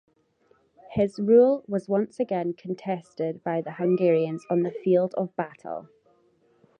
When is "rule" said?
1.19-1.63